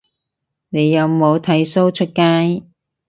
[0.69, 2.65] 你有冇剃鬚出街